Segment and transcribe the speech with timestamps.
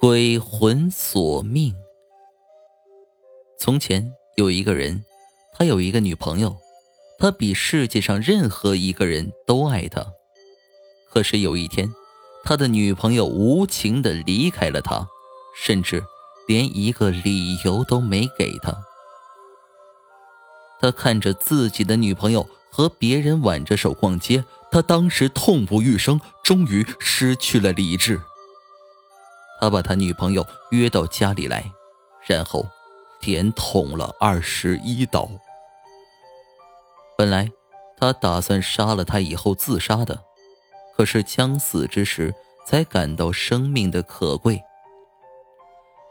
[0.00, 1.74] 鬼魂索命。
[3.58, 5.04] 从前有一个人，
[5.52, 6.56] 他有一个女朋友，
[7.18, 10.06] 他比世界上任何一个人都爱她。
[11.10, 11.92] 可是有一天，
[12.44, 15.06] 他的女朋友无情的离开了他，
[15.54, 16.02] 甚至
[16.48, 18.74] 连一个理由都没给他。
[20.80, 28.18] 他看着自己的女朋友和别人挽着手逛街，他当时痛不欲生，终于失去了理智。
[29.60, 31.70] 他把他女朋友约到家里来，
[32.26, 32.66] 然后
[33.20, 35.28] 连捅了二十一刀。
[37.18, 37.50] 本来
[37.98, 40.18] 他打算杀了她以后自杀的，
[40.96, 42.34] 可是将死之时
[42.64, 44.62] 才感到生命的可贵。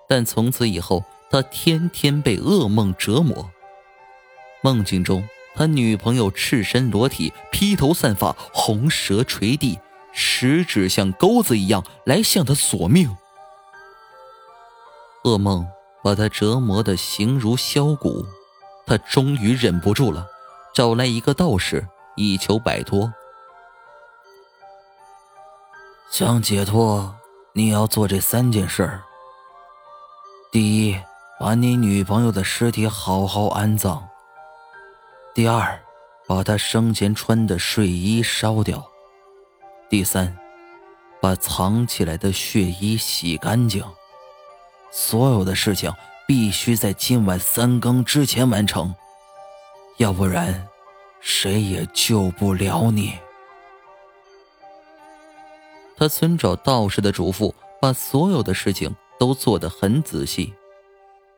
[0.07, 3.49] 但从此以后，他天天被噩梦折磨。
[4.61, 9.79] 梦境中，他女朋友赤身裸体，披头散发，红舌垂地，
[10.11, 13.09] 十指像钩子一样来向他索命。
[15.23, 15.67] 噩梦
[16.03, 18.25] 把他折磨得形如削骨，
[18.85, 20.25] 他终于忍不住了，
[20.73, 23.11] 找来一个道士以求摆脱。
[26.09, 27.15] 想解脱，
[27.53, 28.99] 你要做这三件事：
[30.51, 30.99] 第一，
[31.39, 34.01] 把你女朋友的尸体好好安葬；
[35.35, 35.79] 第二，
[36.27, 38.79] 把她生前穿的睡衣烧掉；
[39.89, 40.35] 第三，
[41.21, 43.83] 把藏起来的血衣洗干净。
[44.91, 45.91] 所有的事情
[46.27, 48.93] 必须在今晚三更之前完成，
[49.97, 50.67] 要不然
[51.21, 53.13] 谁也救不了你。
[55.97, 60.53] 他遵照道士的嘱咐，把所有的事情都做得很仔细，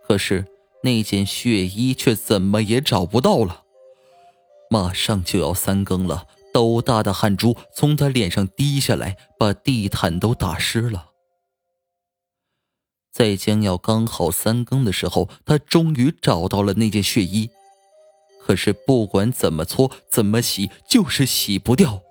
[0.07, 0.45] 可是
[0.83, 3.63] 那件血衣却怎么也找不到了。
[4.69, 11.10] 马上就要三更了，豆大的汗珠从他脸上滴下来，把地毯都打湿了。
[13.11, 17.49] 在将要刚好三更的时候，他终于找到了那件血衣，
[18.41, 22.01] 可是不管怎么搓、怎么洗，就是洗不掉。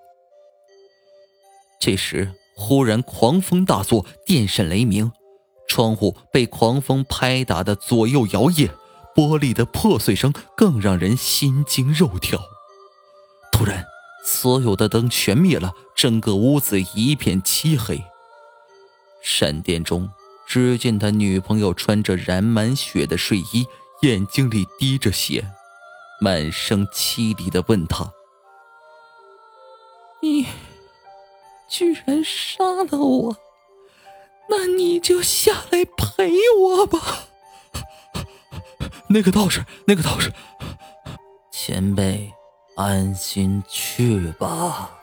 [1.80, 5.10] 这时，忽然狂风大作，电闪雷鸣，
[5.66, 8.68] 窗户被狂风拍打的左右摇曳，
[9.14, 12.38] 玻璃的破碎声更让人心惊肉跳。
[13.50, 13.86] 突然，
[14.26, 18.04] 所有的灯全灭了，整个屋子一片漆黑。
[19.22, 20.10] 闪电中。
[20.50, 23.68] 只见他女朋友穿着染满血的睡衣，
[24.02, 25.44] 眼睛里滴着血，
[26.20, 28.12] 满声凄厉的问他
[30.20, 30.48] ：“你
[31.68, 33.36] 居然杀了我，
[34.48, 37.26] 那你就下来陪我吧。
[39.08, 40.32] ”那个道士，那个道士，
[41.52, 42.28] 前辈，
[42.74, 44.99] 安心去吧。